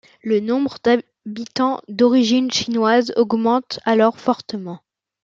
Le 0.23 0.39
nombre 0.39 0.77
d'habitants 0.83 1.79
d'origine 1.87 2.49
chinoise 2.49 3.13
augmente 3.17 3.79
alors 3.85 4.19
fortement. 4.19 4.79